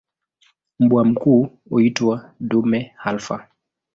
[0.79, 3.47] Mbwa mkuu huitwa "dume alfa".